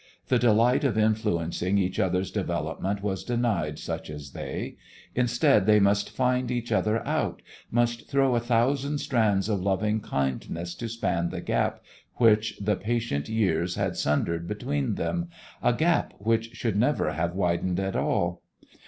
The 0.29 0.39
delight 0.39 0.83
of 0.83 0.97
influencing 0.97 1.77
each 1.77 1.99
other's 1.99 2.31
development 2.31 3.03
was 3.03 3.23
denied 3.23 3.77
such 3.77 4.09
as 4.09 4.31
they; 4.31 4.77
instead, 5.13 5.67
they 5.67 5.79
must 5.79 6.09
find 6.09 6.49
each 6.49 6.71
other 6.71 7.05
out, 7.05 7.43
must 7.69 8.09
throw 8.09 8.33
a 8.33 8.39
thousand 8.39 8.97
strands 8.97 9.47
of 9.47 9.61
loving 9.61 9.99
kindness 9.99 10.73
to 10.77 10.89
span 10.89 11.29
the 11.29 11.39
gap 11.39 11.83
which 12.15 12.57
the 12.59 12.75
patient 12.77 13.29
years 13.29 13.75
had 13.75 13.95
sundered 13.95 14.47
between 14.47 14.95
them, 14.95 15.29
a 15.61 15.71
gap 15.71 16.13
which 16.17 16.49
should 16.55 16.77
never 16.77 17.11
have 17.13 17.35
widened 17.35 17.79
at 17.79 17.95
all. 17.95 18.41